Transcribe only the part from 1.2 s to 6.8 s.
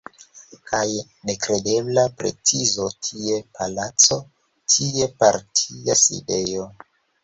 nekredebla precizo– tie palaco, tie partia sidejo.